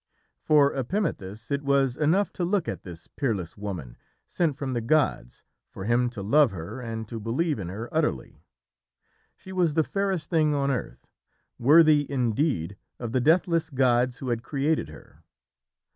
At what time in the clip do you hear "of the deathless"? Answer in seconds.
12.97-13.69